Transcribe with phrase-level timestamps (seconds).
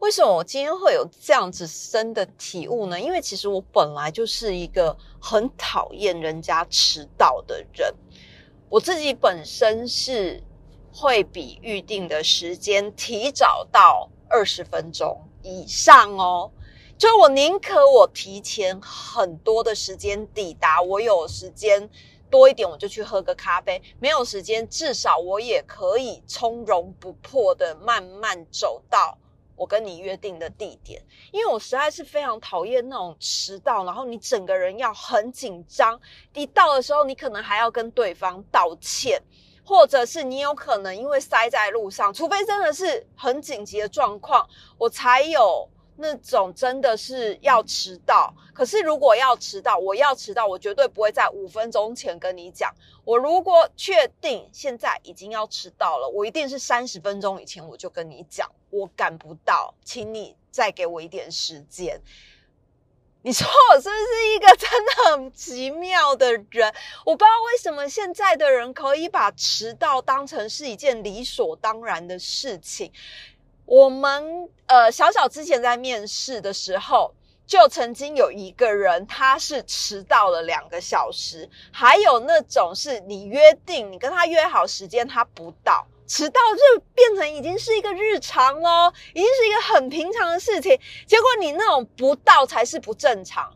[0.00, 3.00] 为什么我今天会有这样子深的体悟呢？
[3.00, 7.92] 因为其实我本来就是一个很讨厌人家迟到的人。
[8.68, 10.42] 我自己本身是
[10.92, 16.50] 会比预定的时间提早到二十分钟以上哦。
[16.96, 21.88] 就我宁可我提前很多的时间抵达，我有时间
[22.30, 29.16] 多一点，我就去喝个咖啡；没有时间，至少我也可以从容不迫的慢慢走到
[29.58, 31.02] 我跟你约定的地点。
[31.32, 36.00] 因为我实在是非常讨厌那种迟到，然后你整个人要很紧张，
[36.32, 39.20] 一到的时候你可能还要跟对方道歉，
[39.64, 45.68] 或者是你有可能因为塞在路上，除非真的是很紧急的状况，我才有。
[46.00, 52.72] 那种真的是要迟到，可是如果要迟到，我要迟到，我绝对不会在五分钟前跟你讲。
[53.04, 62.00] 我如果确定现在已经要迟到了，我一定是三十分钟以前我就跟你讲，我赶不到，请你再给我一点时间。
[63.22, 66.72] 你说我是不是一个真的很奇妙的人？
[67.04, 72.92] 我不知道为什么现在的人可以把迟到当成是一件理所当然的事情。
[73.68, 77.14] 我们呃，小小之前在面试的时候，
[77.46, 90.80] 就曾经有一个人，他是迟到了两个小时，还有那种是你约定，你跟他约好时间，他不到，迟到就变成已经是一个日常哦，已经是一个很平常的事情。
[91.06, 93.54] 结果你那种不到才是不正常，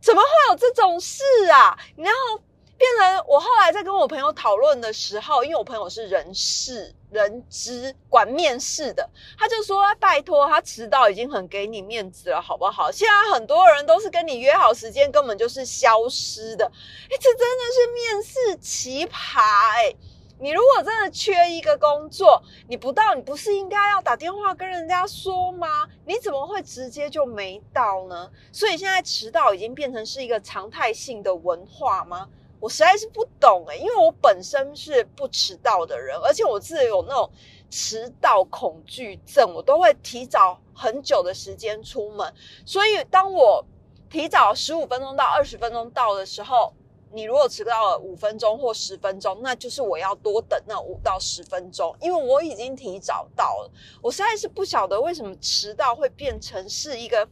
[0.00, 1.22] 怎么会有这种事
[1.52, 1.78] 啊？
[1.96, 2.40] 然后。
[2.80, 9.06] 变成我后来在跟我朋友讨论的时候，因为我朋友是人事、人资管面试的，
[9.38, 12.90] 他就说：“拜托，他迟到已经很给你面子了，好不好？
[12.90, 16.64] 现在很多人都是跟你约好时间，根本就是消失的。
[16.64, 19.42] 哎，这真的是面试奇葩
[19.76, 19.94] 哎！
[20.38, 25.86] 你如果真的缺一个工作，你不到，你不是应该要打电话跟人家说吗？
[26.06, 28.30] 你怎么会直接就没到呢？
[28.50, 32.26] 所以现在迟到已经变成是一个常态性的文化吗？”
[32.60, 37.30] 我实在是不懂诶，因为我本身是不迟到的人，而且我自己有那种
[37.70, 42.34] 迟到恐惧症，我都会提早很久的时间出门。
[42.66, 43.64] 所以当我
[44.10, 46.74] 提早十五分钟到二十分钟到的时候，
[47.12, 53.70] 你如果迟到了五分钟或十分钟，那就是我要多等那五到十分钟，因为我已经提早到了。
[54.02, 57.26] 我实在是不晓得为什么迟到会变成是一个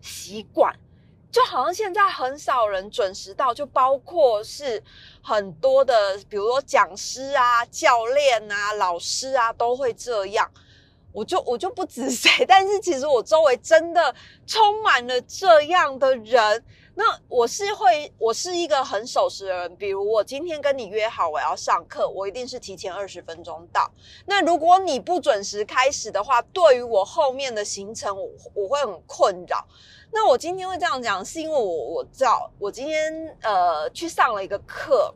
[0.00, 0.76] 习惯。
[1.32, 4.80] 就好像现在很少人准时到，就包括是
[5.22, 10.48] 很多的，比如说讲师啊、教练啊、老师啊，都会这样。
[11.10, 14.14] 我就我就不 指谁，但是其实我周围真的
[14.46, 16.62] 充满了这样的人。
[16.94, 19.76] 那我是会，我是一个很守时的人。
[19.76, 23.90] 比如我今天跟你约好我要上课，我一定是提前二十分钟到。
[24.26, 29.66] 那如果你不准时开始的话，对于我后面的行程，我我会很困扰。
[30.10, 35.14] 那我今天会这样讲，是因为我我知道我今天呃去上了一个课，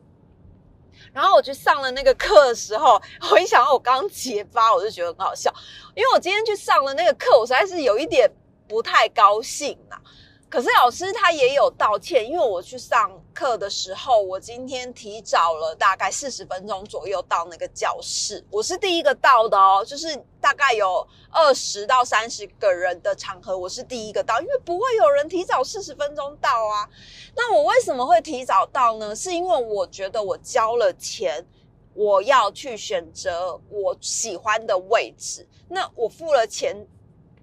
[1.13, 2.99] 然后我去上了那个课的时候，
[3.31, 5.53] 我一想到我刚结巴，我就觉得很好笑，
[5.93, 8.27] 因为我今天去上了那个课，我实在是有一点
[8.67, 10.01] 不太高兴啊。
[10.49, 26.87] 可是老师他也有道歉，因为我去上课的时候，我今天提早了大概四十分钟左右到那个教室，我是第一个到的哦，就是大概有二十到三十个人的场合，我是第一个到，因为不会有人提早四十分钟到啊。
[27.35, 29.13] 那我为什么会提早到呢？
[29.13, 31.45] 是因为我觉得我交了钱，
[31.93, 36.87] 我要去选择我喜欢的位置，那我付了钱，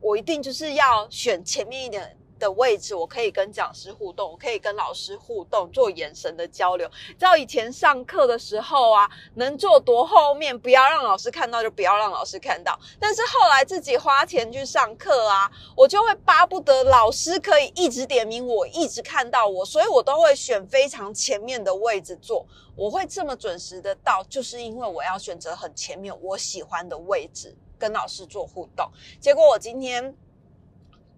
[0.00, 2.16] 我一定就是要选前面一点。
[2.44, 6.87] 的位置，我可以跟讲师互动，我可以跟老师互动，做眼神的交流。
[7.19, 12.79] 知道以前上课的时候啊，能坐多后面，不要让老师看到，就不要让老师看到。
[13.00, 22.46] 但是后来自己花钱去上课啊，我就会巴不得老师可以一直点名我，一直看到我，所以我都会选非常前面的位置坐。
[22.76, 28.87] 我会这么准时的到，就是因为我要选择很前面我喜欢的位置跟老师做互动。
[29.19, 30.14] 结果我今天。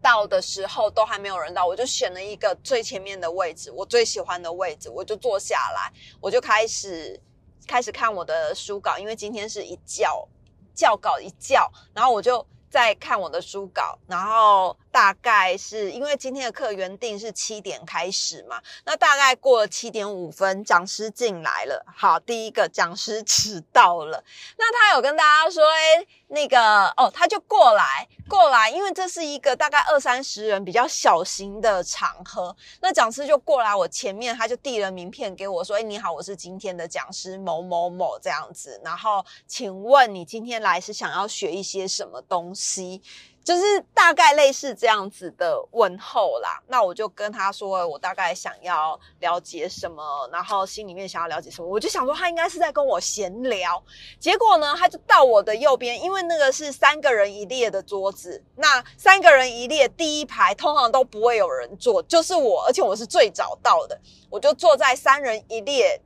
[0.07, 7.21] 到的时候都还没有人到，我就选了一个最前面的位置，我最喜欢的位置，我就坐下来，我就开始
[7.67, 10.29] 开始看我的书稿，因为今天是一教
[10.77, 14.77] 教稿一教，然后我就在看我的书稿，然后。
[14.97, 21.85] 大概是因为今天的课原定是七点开始嘛，那大概过了七点五分，讲师进来了。
[21.95, 24.25] 好，第一个讲师迟到了，
[24.57, 43.03] 那他有跟大家说，哎，那个哦，他就过来过来，因为这是一个大概二三十人比较小型的场合，那讲师就过来我前面，他就递了名片给我说，哎，你好，我是今天的讲师某某某这样子，然后请问你今天来是想要学一些什么东西？
[43.47, 43.63] 就是
[43.95, 53.81] 大概类似这样子的问候啦，那我就跟他说，我大概想要了解什么，然后心里面想要了解什么，我就想说他应该是在跟我闲聊。
[54.19, 63.97] 结果呢，他就到我的右边，因为那个是三个人一列的桌子，那三个人一列第一排通常都不会有人坐，就是我，而且我是最早到的，
[64.29, 66.01] 我就坐在三人一列。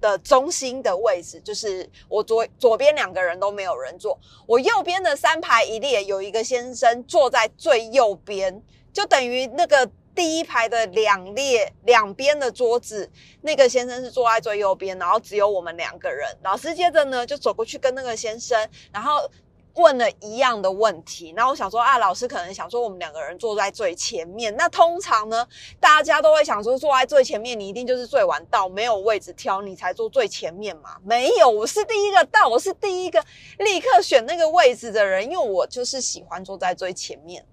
[0.00, 13.10] 的中心的位置，就是我左左边两个人都没有人坐，我右边的三排一列有一个先生坐在最右边，就等于那个第一排的两列两边的桌子，
[13.42, 16.28] 那个先生是坐在最右边，然后只有我们两个人。
[16.42, 19.30] 老师接着呢就走过去跟那个先生，然后。
[19.74, 24.54] 问了一样的问题，那我想说啊，老师可能想说我们两个人坐在最前面。
[24.56, 25.46] 那通常呢，
[25.80, 30.96] 大家都会想说坐在最前面，你一定就是最晚到，没有位置挑，你才坐最前面嘛？
[31.04, 33.24] 没有，我是第一个到，我是第一个
[33.58, 37.44] 立刻选那个位置的人，因为我就是喜欢坐在最前面。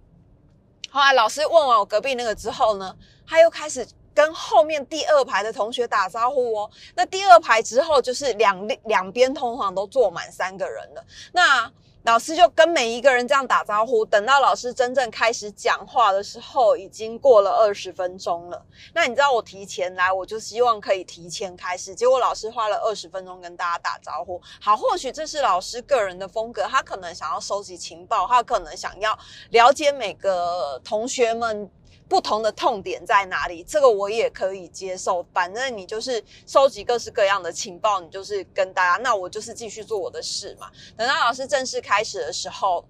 [0.92, 2.96] 后来老师问完我隔壁那个之后呢，
[3.26, 6.70] 他又开始跟后面第二排的同学打招呼哦。
[6.96, 11.04] 那第二排之后就是两两边通常都坐满三个人了。
[11.32, 11.72] 那
[12.04, 18.66] 老师就跟每一个人这样打招呼，等到老师真正开始讲话的时候，已经过了二十分钟了。
[18.94, 24.42] 那你知道我提前来，我就希望可以提前开始，结果老师花了二十分钟跟大家打招呼。
[24.60, 29.18] 好，或许这是老师个人的风格，他可能想要收集情报，他可能想要
[29.52, 31.70] 了解每个同学们。
[32.12, 33.64] 不同的痛点在哪里？
[33.64, 35.26] 这个我也可以接受。
[35.34, 39.02] 反正你就是收集各式各样的情报，你就是跟大家。
[39.02, 40.70] 那我就是继续做我的事嘛。
[40.98, 42.86] 等到老师正式开始的时候，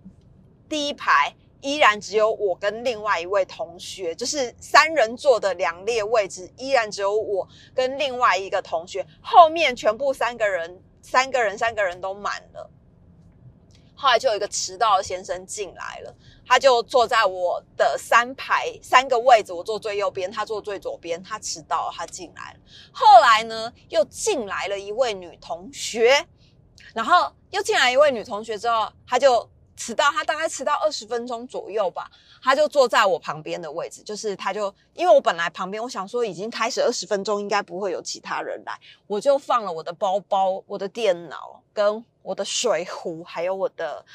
[0.68, 9.06] 第一排依然只有我跟另外一位同学，就是三人座的两列位置，依然只有我跟另外一个同学。
[9.22, 12.68] 后面全部三个人，三个人，三个人都满了。
[13.94, 16.16] 后来就有一个迟到的先生进来了。
[16.52, 21.24] 他就坐在我的三排三个位置，我坐最右边，他坐最左边。
[21.24, 22.60] 他迟到，他进来了。
[22.92, 26.28] 后来呢，又进来了一位女同学，
[26.94, 32.12] 然后又进来一位女同学之后，他就迟到，他大概迟到二十分钟左右吧。
[32.44, 38.78] 他就坐在我旁边的位置，就是他就因为我本来旁边，我想说已经开始二十分钟，应该不会有其他人来，
[39.08, 44.06] 我就放了我的包包、我的电脑、跟我的水壶，还有我的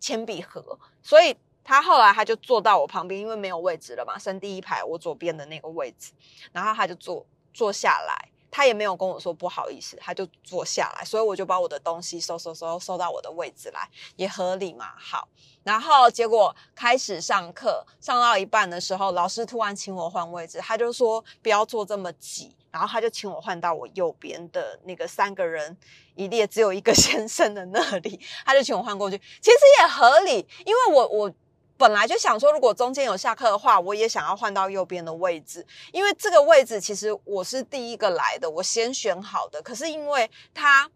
[0.00, 0.78] 铅笔盒。
[1.02, 6.12] 所以他后来他就坐到我旁边，因为没有位置了嘛，升第一排我左边的那个位置，
[6.52, 14.92] 然后他就坐坐下来，他也没有跟我说不好意思，他就坐下来，所以我就把我的东西收收收收到我的位置来，也合理嘛。
[14.96, 15.26] 好，
[15.64, 22.54] 然后结果开始上课，上到一半的时候，老师突然请我换位置，他就说不要坐这么挤。
[22.70, 25.76] 然后他就请我换到我右边的那个三个人
[26.14, 29.18] 一列只有一个先生的那里，他就请我换过去。
[29.42, 31.30] 其实也合理，因为我我
[31.76, 39.60] 本来就想说，如果中间有下课的话，我也想要换到右边的位置，因为这个位置其实我是第一个来的，我先选好的。
[39.62, 40.90] 可是因为他。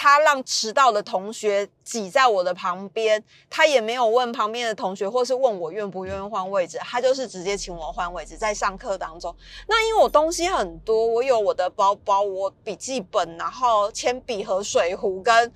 [0.00, 3.20] 他让迟到的同学挤在我的旁边，
[3.50, 8.36] 他也没有问旁边的同学，或是问我愿不愿意换位置，他就是直接请我换位置。
[8.36, 9.34] 在上课当中，
[9.66, 15.52] 那因为我东西很多，我有我的包包、我笔记本，然后铅笔和水壶跟。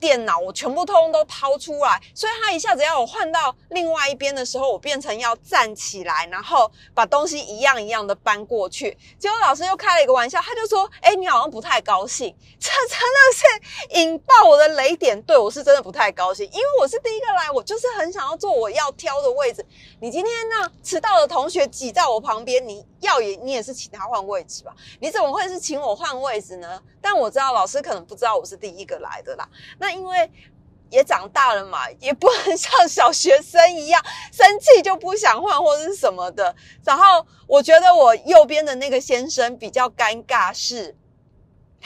[0.00, 8.96] 电脑我全部通通都掏出来，所以他一下子要我换到另外一边的时候，我变成要站起来，然后把东西一样一样的搬过去。
[9.18, 15.20] 结果老师又开了一个玩笑，他就说：“哎，你好像不太高兴。”这真的是引爆我的雷点。
[15.22, 19.64] 对我是真的不太高兴，因为我是第一个来，我就是很想要坐我要挑的位置。
[20.00, 24.74] 你今天让迟到的同学挤在我旁边，你要也你也是请他换位置吧？
[25.00, 26.80] 你怎么会是请我换位置呢？
[27.08, 29.48] 但我知道老师可能不知道我是第一个来的啦。
[29.78, 30.28] 那因为
[30.90, 36.52] 也长大了嘛，也不能像小学生一样 生气就不想换或者是什么的。
[36.84, 40.96] 然后我觉得我右边的那个先生比较尴尬，是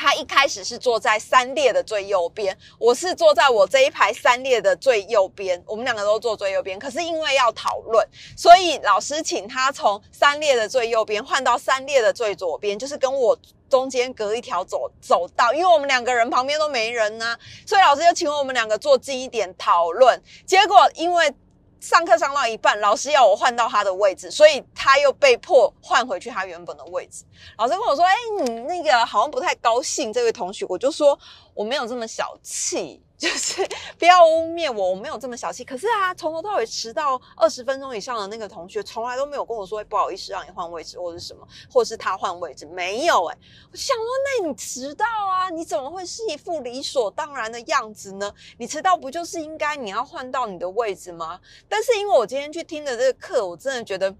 [0.00, 6.78] 他一开始是坐在三列的最右边，我是坐在我这一排三列的最右边，我们两个都坐最右边。
[6.78, 8.02] 可是因为要讨论，
[8.34, 13.38] 所以老师请他从三列的最右边换到三列的最左边，就是跟我。
[13.70, 20.20] 中间隔一条走走道，因为我们两个人旁边都没人呢，所以老师就请我们两个坐近一点讨论。
[20.44, 21.32] 结果因为
[21.80, 27.24] 上课上到一半，老师要我换到他的位置，所以他又被迫换回去他原本的位置。
[27.56, 31.18] 老师跟我说：“哎，你那个好像不太高兴，这位同学。”我就说
[31.54, 33.62] ：“我没有这么小气。” 就是
[33.98, 35.62] 不要污蔑我，我没有这么小气。
[35.62, 43.36] 可是啊，从头到尾迟到二十分钟以上的那个同学，从来都没有跟我说不好意思让你换位置，或者什么，或是他换位置，没有哎。
[43.70, 45.50] 我想说，那你迟到啊？
[45.50, 48.32] 你怎么会是一副理所当然的样子呢？
[48.56, 51.38] 你迟到不就是应该你要换到你的位置吗？
[51.68, 54.16] 但是因为我今天去听的这个课，我真的觉得，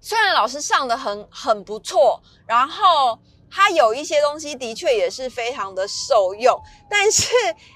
[0.00, 3.16] 虽然老师上的很很不错，然后。
[3.50, 6.56] 他有一些东西的确也是非常的受用，
[6.88, 7.28] 但是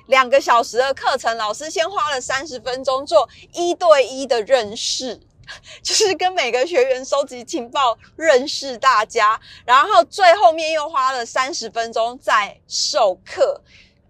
[0.07, 5.21] 两个小时的课程，老师先花了三十分钟做一对一的认识，
[5.83, 13.61] 就是跟每个学员收集情报、认识大家，然后最后面又花了三十分钟在授课。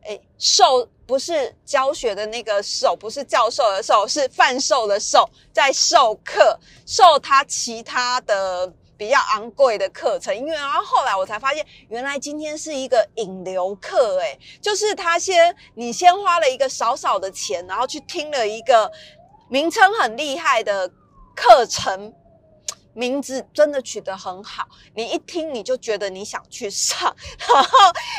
[0.04, 8.70] 诶，授不是教学的那个授，不是教授的授，是贩售的授，在授课，授他其他的。
[8.96, 18.90] 比较昂贵的课程，因为然后后来我才发现，原来今天是一个引流课，诶，就是他先你先花了一个少少的钱，然后去听了一个
[19.48, 20.88] 名称很厉害的
[21.34, 22.14] 课程，
[22.92, 27.14] 名字真的取得很好，你一听你就觉得你想去上，
[27.48, 27.78] 然后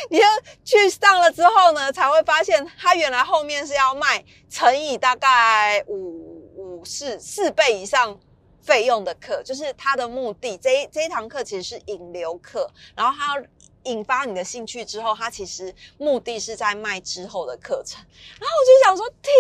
[0.10, 0.24] 你就
[0.64, 8.20] 去上了之后呢，才会发现他原来后面是要卖乘以大概五五四四倍以上。
[8.66, 13.40] 费用的课就是他的目的，这一这一堂课其实是引流课，然后它
[13.86, 18.04] 引发你的兴趣之后，它其实目的是在卖之后的课程。
[18.40, 19.34] 然后我就想说，天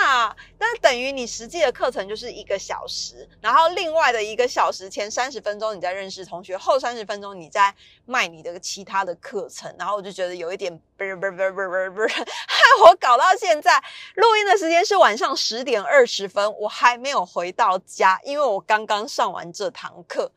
[0.00, 0.36] 哪！
[0.58, 7.74] 那等于你实际的课程就是一个小时，然后另外的一个小时前三十分钟你在认识同学，后三十分钟你在
[8.04, 9.74] 卖你的其他的课程。
[9.78, 13.82] 然后我就觉得有一点不不不不不不，害我搞到现在
[14.16, 20.30] 录音的时间是晚上十点二十分，我还没有回到家，因为我刚刚上完这堂课。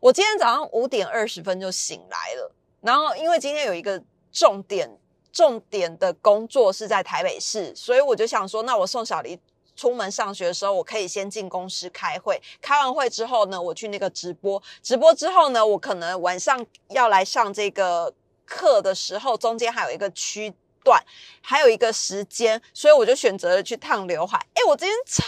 [0.00, 2.54] 我今天早上五点二十分就醒来了。
[2.80, 4.88] 然后，因为今天有一个重点
[5.32, 9.38] 重点的工作是在台北市，所以我就想说，那我送小黎
[9.74, 12.40] 出门上学的时候，我可以先进公司开会。
[12.60, 20.52] 开完会之后呢，我去那个直播，直播之后呢，我可能晚上要来上这个课的时候，中间还有一个区
[20.84, 21.02] 段，
[21.40, 24.38] 还有一个时间，所以我就选择了去烫刘海。
[24.54, 25.24] 哎，我今天超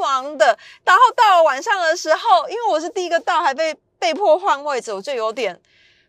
[0.00, 0.58] 忙的。
[0.84, 5.60] 然后到了晚上的时候，因为我是第一个到，还被被迫换位置，我就有点。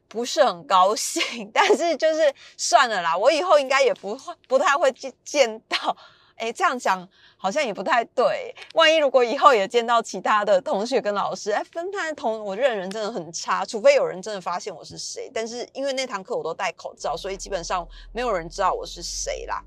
[0.07, 5.95] 不是很高兴， 但是就是算了啦，我以后应该也不会不太会见见到。
[6.37, 7.07] 哎，这样讲
[7.37, 8.53] 好像也不太对。
[8.73, 15.31] 万一如果以后也见到其他的同学跟老师，哎，分派同我认人真的很差，除非有人真的发现我是谁。
[15.33, 19.63] 但是因为那堂课我都戴口罩，所以基本上没有人知道我是谁啦。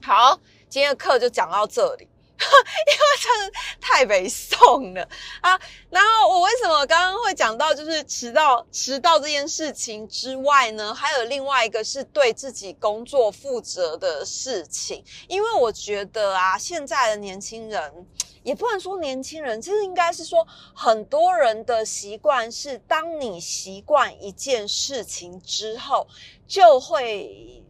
[0.00, 0.38] 好，
[0.68, 2.06] 今天的课就讲到这里。
[2.88, 5.06] 因为真的太没送了
[5.42, 5.60] 啊！
[5.90, 10.94] 然后我为什么刚刚会讲到就是迟到迟到这件事情之外呢？
[10.94, 15.04] 还有另外一个是对自己工作负责的事情。
[15.28, 18.06] 因为我觉得啊，现在的年轻人
[18.42, 26.06] 也不能说年轻人，其实应该是说很多人的习惯是，当你习惯一件事情之后，
[26.48, 27.62] 就会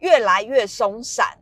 [0.00, 1.38] 越来越松散。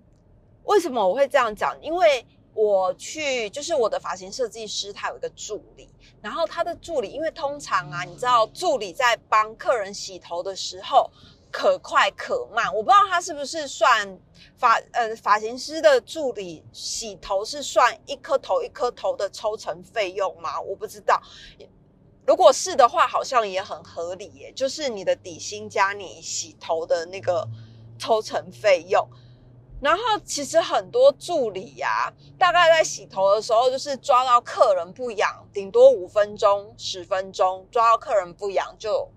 [0.65, 1.77] 为什么我会这样讲？
[1.83, 5.89] 因为我去，就是我的发型设计师，他有一个助理，
[6.23, 11.11] 然后他的助理，因为通常啊，你知道助理在帮客人洗头的时候，
[11.51, 14.19] 可快可慢，我不知道他是不是算
[14.57, 20.61] 发呃发型师的助理洗头是算一颗头一颗头的抽成费用吗？
[20.61, 21.21] 我不知道，
[22.25, 27.49] 如果是的话，好像也很合理耶，就是你的底薪加你洗头的那个
[27.99, 29.09] 抽成费用。
[29.85, 39.11] 然后其实很多助理呀，大概在洗头的时候，就是抓到客人不痒，顶多五分钟、十分钟，抓到客人不痒就。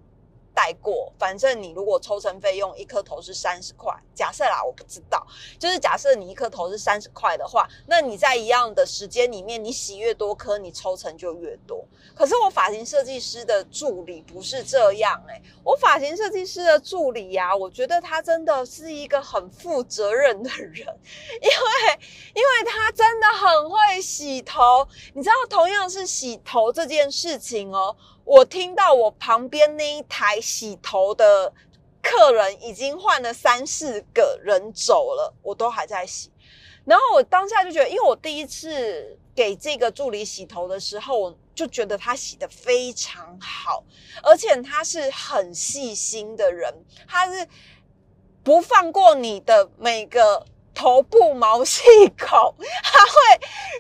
[0.58, 5.24] 带过，反正你如果抽成费用一颗头是三十块，假设啦，我不知道，
[5.60, 11.86] 就是假设你一颗头是三十块的话，那你在一样的时间里面，你洗越多颗，你抽成就越多。
[12.16, 20.88] 可是我发型设计师的助理不是这样诶，我发型设计师的助理呀，我觉得他真的是一个很负责任的人，
[21.40, 22.00] 因为
[22.34, 27.96] 因为他真的很会洗头，你知道，同样是洗头这件事情哦。
[28.28, 31.54] 我听到我旁边那一台洗头的
[32.02, 36.30] 客人已经换了三四个人走了，我都还在洗。
[36.84, 43.82] 然后我当下就觉得，因为我第一次给这个助理洗头的时候，我就觉得他洗的非常好，
[44.22, 47.48] 而且他是很细心的人，他是
[48.44, 50.46] 不放过你的每个。
[50.80, 51.82] 头部毛细
[52.20, 52.54] 孔，
[52.84, 53.12] 它会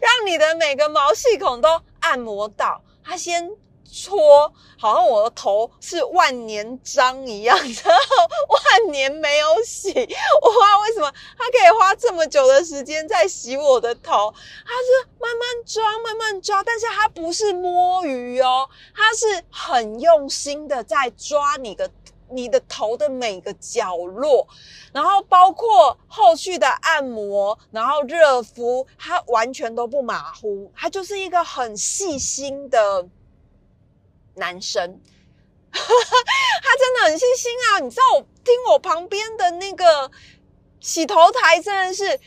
[0.02, 2.82] 让你的每个毛细孔都按摩到。
[3.04, 3.52] 它先。
[3.92, 8.16] 搓，好像我的头是万年脏一样，然后
[8.50, 9.90] 万年没有洗。
[9.90, 14.34] 我不知道为什么他可以花这么久的时间在洗我的头，
[14.66, 21.90] 他是慢慢抓，慢慢抓，但是他不是摸鱼哦，他是很用心的在抓你的
[22.30, 24.48] 你的头的每个角落，
[24.92, 33.08] 然后包括后续的按摩，然后热敷，他完全都不马虎，他就是一个很细心的。
[34.38, 35.00] 男生，
[35.72, 37.80] 他真的很细心啊！
[37.80, 40.10] 你知道，我听我旁边的那个
[40.80, 42.20] 洗头台，真的是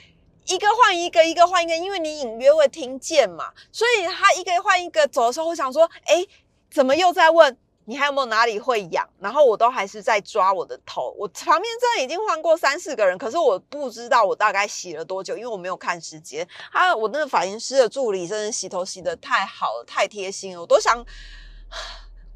[0.46, 6.26] 一个换一个，一个换一个，因为你隐约会听见嘛，所以他一个换一个走的时候，我想说，哎，
[6.70, 9.08] 怎么又在问你还有没有哪里会痒？
[9.18, 11.14] 然后我都还是在抓我的头。
[11.18, 16.46] 我旁边真的已经换过三四个人，可是我不知道我大概洗了多久，因为我没有看时间。
[16.72, 21.04] 他我那个发型师的助理真的洗头洗的太好了，太贴心了，我都想。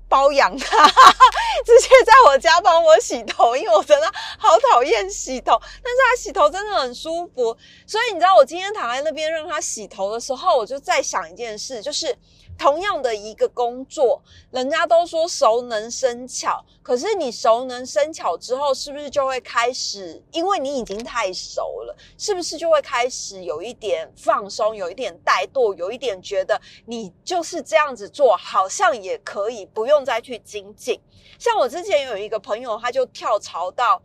[0.08, 0.86] 包养他，
[1.64, 4.06] 直接在我家帮我洗头，因为我真的
[4.38, 12.16] 好讨厌洗头，但是他洗头真的很舒服，所以你知道我今天躺在那边让他洗头的时候，我就在想一件事，就是。
[12.58, 20.22] 同样的一个工作，人家都说熟能生巧，可是你熟能生巧之后，是不是就会开始？
[20.32, 31.00] 因为你已经太熟了，是不是就会开始有一点放松，有一点怠惰，有一点觉得你就是这样子做，好像也可以不用再去精进。
[31.38, 34.00] 像我之前有一个朋友，他就跳槽到。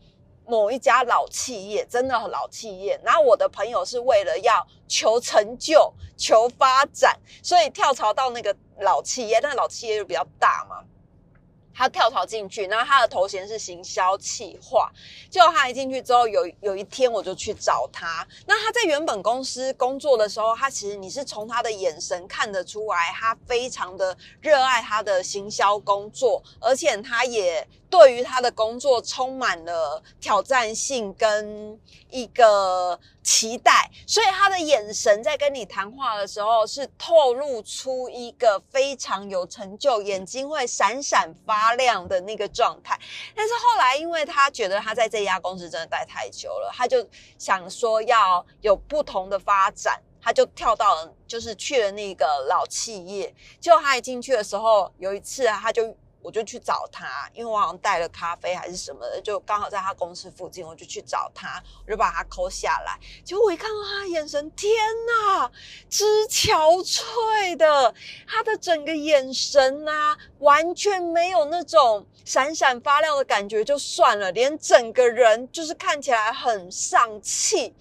[0.50, 3.00] 某一家老企业，真的很老企业。
[3.03, 9.39] 然后我的朋友是为了要求成就、求发展，所以跳槽到那个老企业。
[9.41, 10.84] 那老企业就比较大嘛。
[11.72, 14.91] 他跳槽进去，然后他的头衔是行销企划。
[15.29, 18.27] 结果他一进去之后，有有一天我就去找他。
[18.46, 27.65] 那他在原本公司工作的时候，他其实你是从他的眼神看得出来，他非常的热爱他的行销工作，而且他也。
[27.89, 31.80] 对于他的工作充满了挑战性跟
[32.12, 42.99] 一个期待，所以他的眼神在跟你谈话的时候是透露出一个非常有成就、眼睛会闪闪发亮的那个状态。
[43.36, 47.08] 但是后来，因为他觉得他在这家公司真的待太久了，他就
[47.39, 53.34] 想说要有不同的发展，他就跳到了就是去了那个老企业。
[53.60, 55.97] 结果他一进去的时候，有一次啊，他就。
[56.21, 62.99] 我就去找他，因为我好像带了咖啡还是什么的，就刚好在他公司附近，我就去找他，我就把他抠下来。
[63.23, 64.69] 结果我一看到他眼神，天
[65.08, 65.49] 呐，
[65.89, 67.93] 之憔悴的，
[68.27, 77.73] 他的整个眼神啊，完全没有那种闪闪发亮的感觉，就算了，连整个人就是看起来很丧气。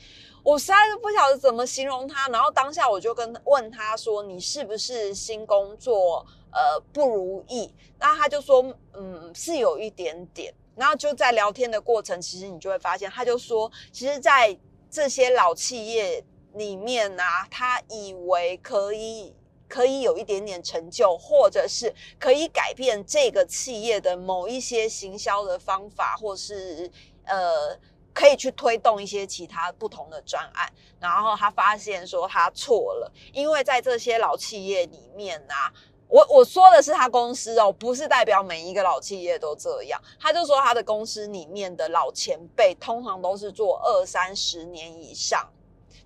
[0.44, 2.28] 我实在是不晓得怎么形容他。
[2.28, 10.52] 然后当下我就跟问他说：“你是不是新工作？”呃，不如意，那他就说，嗯，是有一点点。
[10.74, 14.56] 然后就在聊天的过程，其实你就会发现，他就说，其实，在
[14.88, 19.34] 这些老企业里面啊，他以为可以
[19.66, 26.88] 可以有一点点成就，或者是可以改变这个企业的某一些行销的方法，或是
[27.24, 27.76] 呃，
[28.14, 30.72] 可以去推动一些其他不同的专案。
[31.00, 35.74] 然后他发现说他错了，因为在这些老企业里面啊。
[36.08, 40.00] 我我说的是他公司哦，不是代表每一个老企业都这样。
[40.18, 45.48] 他就说他的公司里面的老前辈通常都是做二三十年以上，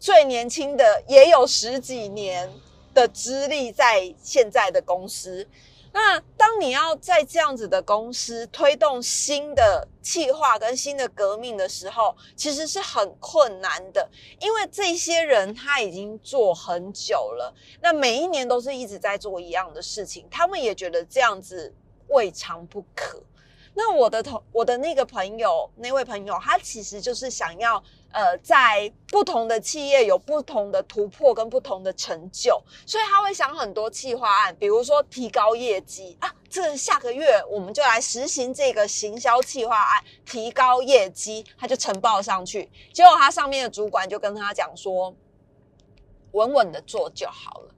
[0.00, 2.50] 最年轻的也有十几年
[2.92, 5.46] 的资历在现在的公司。
[5.92, 14.08] 那当你要在这样子的公司推动新的计划跟新的革命的时候，其实是很困难的，
[14.40, 21.74] 因为这些人他已经做很久了，那每一年都是一直在做一样的事情，他们也觉得这样子
[22.08, 23.22] 未尝不可。
[23.74, 27.82] 那我的同我的那个朋友，那位朋友，他其实就是想要。
[28.14, 45.14] 呃，在不同的企业有不同的突破跟不同的成就，所以他会想很多企划案，比如说提高业绩啊，这下个月我们就来实行这个行销企划案，提高业绩，他就呈报上去，结果他上面的主管就跟他讲说，
[46.32, 47.74] 稳稳的做就好了。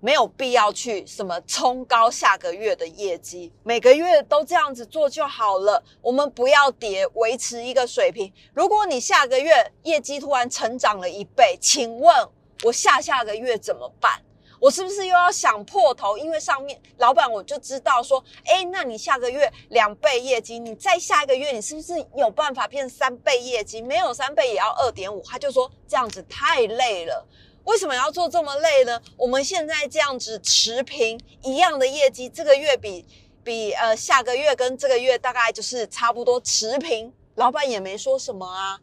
[0.00, 5.82] 没有必要去什么冲高下个月的业绩，每个月都这样子做就好了。
[6.00, 8.32] 我们不要跌，维持一个水平。
[8.54, 12.28] 如果你下个月业绩突然成长了一倍，请问
[12.62, 14.22] 我下下个月怎么办？
[14.60, 16.18] 我是不是又要想破头？
[16.18, 23.80] 因为上面老板我就知道说，哎，那你下个月两倍业绩，你再下一个月你是不是有办法变三倍业绩？
[23.80, 25.22] 没有三倍也要二点五。
[25.22, 27.26] 他就说这样子太累了。
[27.64, 29.00] 为什么要做这么累呢？
[29.16, 33.06] 我们现在这样子持平一样的业绩，这个月比
[33.42, 38.78] 比呃下个月跟这个月大概就是差不多持平，老板也没说什么啊。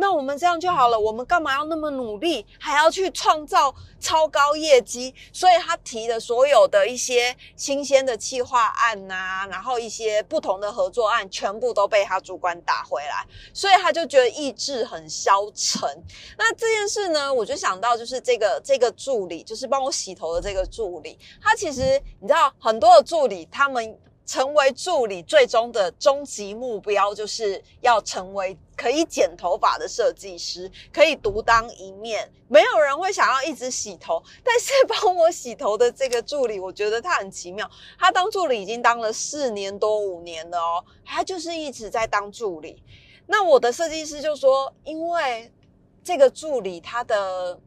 [0.00, 5.12] 那我们这样就好了，我们干嘛要那么努力，还要去创造超高业绩？
[5.32, 15.88] 所以他提的所有的一些新鲜的企划案呐，然后一些不同的合作案，全部都被他主管打回来，所以他就觉得意志很消沉。
[16.36, 23.98] 那这件事呢，我就想到就是这个这个助理，就是帮我洗头的这个助理，他其实你知道很多的助理他们。
[24.28, 32.30] 成为助理最终的终极目标，就是要成为可以剪头发的设计师，可以独当一面。
[32.46, 37.68] 没有人会想要一直洗头，但是帮我洗头的这个助理，我觉得他很奇妙。
[37.98, 42.82] 他当助理已经当了四年多五年了哦，他就是一直在当助理。
[43.26, 45.50] 那我的设计师就说，因为
[46.04, 47.58] 这个助理他的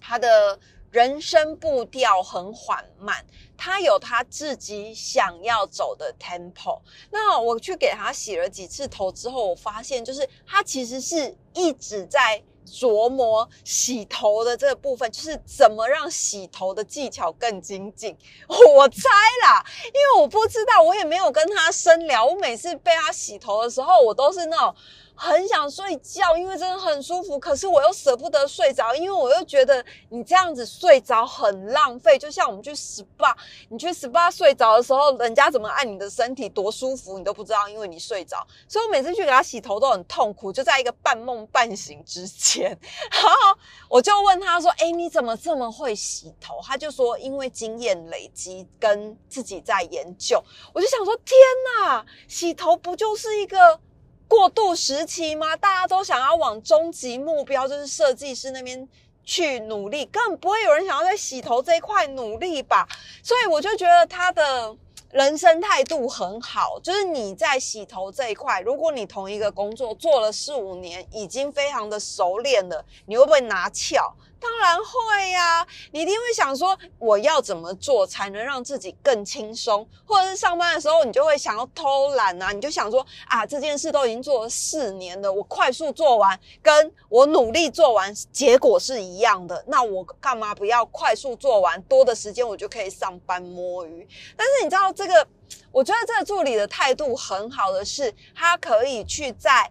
[0.00, 0.58] 他的。
[0.98, 3.24] 人生步调很缓慢，
[3.56, 6.80] 他有他自己想要走的 tempo。
[7.12, 18.16] 那我去给他洗了几次头之后，我发现就是他其实是一直在琢磨洗头的这个部分，就是怎么让洗头的技巧更精进。
[18.48, 19.08] 我猜
[19.44, 22.24] 啦，因为我不知道，我也没有跟他深聊。
[22.24, 24.74] 我每次被他洗头的时候，我都是那种。
[25.20, 27.36] 很想睡觉，因为真的很舒服。
[27.36, 32.16] 可是我又舍不得睡着，因为我又觉得你这样子睡着很浪费。
[32.16, 33.34] 就像我们去 SPA，
[33.68, 38.46] 你去 SPA 睡着的时候，人家怎么按你的身体多舒服，你都不知道，因为你睡着。
[38.68, 42.68] 所以我每次去给他洗头都很痛苦，就在一个半梦半醒之间。
[43.10, 50.40] 然后我就问他说：“哎，你怎么这么会洗头？”他就说：“因为经验累积跟自己在研究。”
[50.72, 51.36] 我就想说：“天
[51.80, 53.80] 哪，洗头不就是一个？”
[54.28, 55.56] 过渡时期吗？
[55.56, 58.86] 大家都想要往终极目标，就是设计师那边
[59.24, 62.86] 去努力，根本不会有人想要在洗头这一块努力吧？
[63.22, 64.76] 所以我就觉得他的
[65.10, 74.14] 人生态度很好，就是你在洗头这一块，如果你同一个工作做了四五年，已经非常的熟练了，你会不会拿翘？
[74.40, 94.06] 当然会呀，你一定会想说我要怎么做才能让自己更轻松，或者是上班的时候你就会想要偷懒啊，你就想说啊这件事都已经做了四年了，我快速做完，跟我努力做完结果是一样的，那我干嘛不要快速做完，多的时间我就可以上班摸鱼？
[94.36, 95.26] 但是你知道这个，
[95.72, 99.70] 我觉得这个助理的态度很好的是，他可以去在。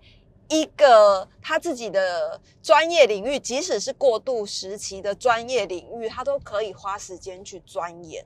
[0.49, 8.25] 一个他自己的专业领域，即使是过渡时期的专业领域，他都可以花时间去钻研。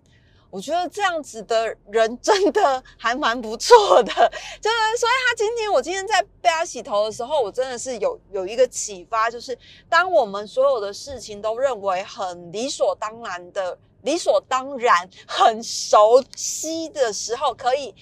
[0.50, 4.12] 我觉得这样子的人真的还蛮不错的。
[4.60, 9.58] 就是，所以他今天，我今天在被他洗头的时候，我真的是有有一个启发，就是
[9.88, 17.96] 当我们所有的事情都认为很理所当然的、理所当然、很熟悉的时候，可以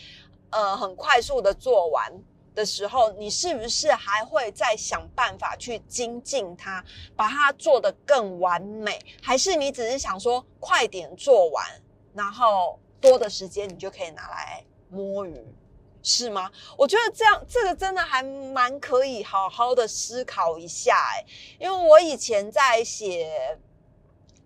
[0.50, 2.12] 呃很快速的做完。
[2.60, 6.84] 的时候，你是不是还会再想办法去精进它，
[7.16, 9.00] 把它做得更完美？
[9.24, 11.66] 还是你只是想说快点做完，
[12.14, 15.42] 然后多的时间你就可以拿来摸鱼，
[16.04, 16.52] 是吗？
[16.78, 21.26] 我觉得这样这个真的还蛮可以好好的思考一下哎，
[21.62, 23.58] 因为我以前在写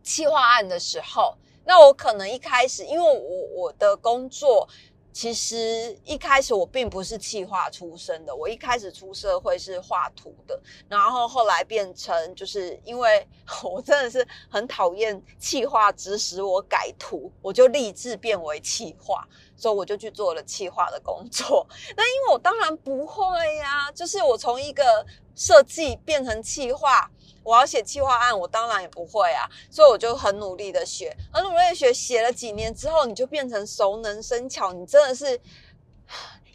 [0.04, 4.70] 企划案的时候，那我可能一开始因为我我的工作。
[5.14, 13.26] 其实一开始我并不是企画出身的，我一开始出社会是画图的，然后后来变成就是因为
[13.64, 19.24] 我真的是很讨厌企划指使我改图，我就立志变为企划，
[19.56, 21.66] 所以我就去做了企划的工作。
[21.96, 23.24] 那因为我当然不会
[23.58, 27.10] 呀，就是我从一个设计变成企划。
[27.44, 35.40] 我要写企划案，我当然也不会啊，所以我就很努力的学，很努力的学，写了几年之后，你就变成熟能生巧，你真的是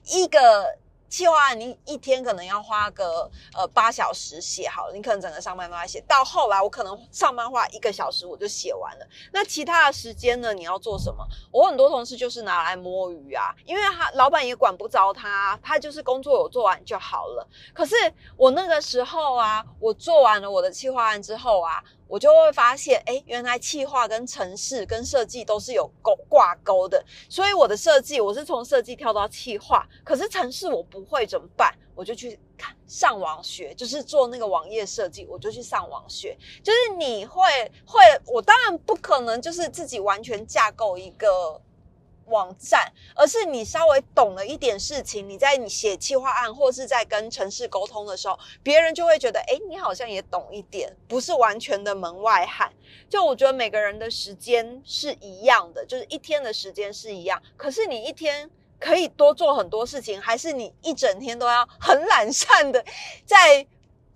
[0.05, 0.79] 一个。
[1.09, 6.01] 计划案你一天可能要花个呃八小时写好了，你可能整个上班都在写。
[6.09, 9.07] 到后来我可能上班花一个小时我就写完了。
[9.33, 10.53] 那其他的时间呢？
[10.53, 11.27] 你要做什么？
[11.51, 17.47] 我很多同事就是拿来摸鱼啊，因为他老板也管不着他，他就是工作有做完就好了。
[17.73, 17.95] 可是
[18.37, 21.83] 我那个时候啊，我做完了我的计划案之后啊。
[22.09, 31.73] 我就会发现，哎，原来企划跟城市跟设计都是有勾挂钩的，所以我的设计我是从设计跳到企划，可是城市我不会怎么办？
[31.95, 36.37] 我就去看上网学，就是做那个网页设计，我就去上网学。
[36.63, 37.43] 就是你会
[37.85, 41.61] 会，我当然不可能就是自己完全架构一个。
[42.29, 52.73] 网站，而是你稍微懂了一点事情，你在你写企划案或是在跟城市沟通的时候，别人就会觉得，哎，你好像也懂一点，不是完全的门外汉。
[53.09, 62.85] 就我觉得每个人的时间是一样的，就是一天的时间是一样，可是你一天可以多做很多事情，还是你一整天都要很懒散的
[63.25, 63.67] 在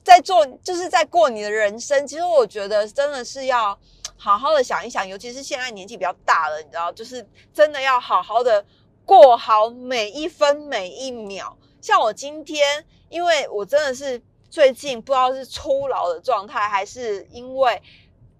[0.05, 2.07] 在做，就是在过你的人生。
[2.07, 3.79] 其实我觉得真的是要。
[4.23, 8.65] 好好的想一想，尤其是现在年纪比较大了，你知道，就是真的要好好的
[9.05, 11.59] 过好每一分每一秒。
[11.81, 17.83] 像我今天，因为我真的是最近不知道是初老的状态，还是因为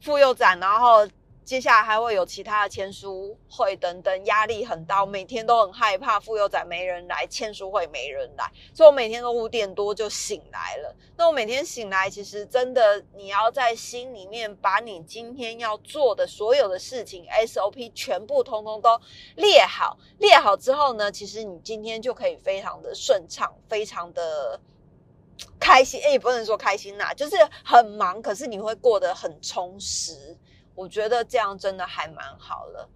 [0.01, 1.09] 妇幼展，然后。
[1.45, 10.95] 接下来还会有其他的签书会等等，压力很大，每天都很害怕妇幼仔没人来，签书会没人来，所以我每天都五点多就醒来了。
[11.17, 19.01] 那我每天醒来，其实真的你要在心里面把你今天要做的所有的事情 SOP 全部通通都
[19.35, 24.61] 列好，列好之后呢，其实你今天就可以非常的顺畅，非常的
[25.59, 26.01] 开心。
[26.05, 30.37] 哎，也不能说开心啦，就是很忙，可是你会过得很充实。
[30.75, 32.89] 我觉得这样真的还蛮好了。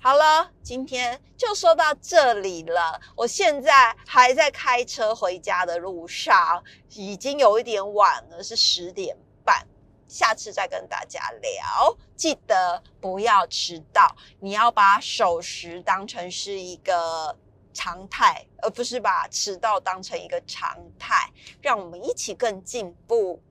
[0.00, 3.00] 好了，今天就说到这里了。
[3.16, 9.66] 我现在还在开车回家的路上，已经有一点晚了，是十点半。
[10.06, 14.16] 下次再跟大家聊，记得不要迟到。
[14.38, 17.36] 你要把守时当成是一个
[17.74, 21.30] 常态，而不是把迟到当成一个常态。
[21.60, 23.42] 让我们一起更进步。